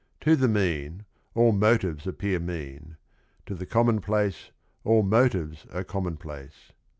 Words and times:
To 0.21 0.35
the 0.35 0.47
mean, 0.47 1.05
all 1.35 1.51
motives 1.51 2.07
appear 2.07 2.39
mean; 2.39 2.97
to 3.45 3.53
the 3.53 3.67
commonplace, 3.67 4.49
all 4.83 5.03
motives 5.03 5.67
are 5.71 5.83
commonplace. 5.83 6.71